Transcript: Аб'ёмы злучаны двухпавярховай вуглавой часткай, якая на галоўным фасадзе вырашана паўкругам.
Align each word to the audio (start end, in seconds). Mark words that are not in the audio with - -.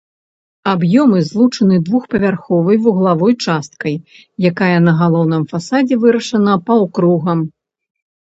Аб'ёмы 0.69 1.19
злучаны 1.25 1.75
двухпавярховай 1.89 2.77
вуглавой 2.85 3.33
часткай, 3.49 3.95
якая 4.51 4.71
на 4.87 4.91
галоўным 5.01 5.43
фасадзе 5.51 5.95
вырашана 6.07 6.53
паўкругам. 6.71 7.39